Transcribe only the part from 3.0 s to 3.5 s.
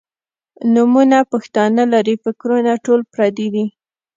پردي